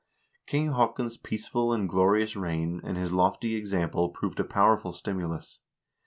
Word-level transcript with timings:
King 0.47 0.71
Haakon's 0.71 1.15
peaceful 1.17 1.71
and 1.71 1.87
glorious 1.87 2.35
reign 2.35 2.81
and 2.83 2.97
his 2.97 3.11
lofty 3.11 3.55
example 3.55 4.09
proved 4.09 4.39
a 4.39 4.43
powerful 4.43 4.93
stimulus. 4.93 5.59